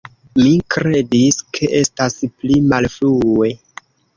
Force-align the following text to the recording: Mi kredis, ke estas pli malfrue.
Mi 0.37 0.53
kredis, 0.75 1.37
ke 1.57 1.69
estas 1.81 2.17
pli 2.31 2.59
malfrue. 2.73 3.53